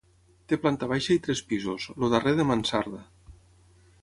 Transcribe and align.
Té 0.53 0.57
planta 0.63 0.87
baixa 0.93 1.11
i 1.17 1.21
tres 1.27 1.43
pisos, 1.51 1.87
el 1.97 2.09
darrer 2.15 2.35
de 2.41 2.47
mansarda. 2.53 3.05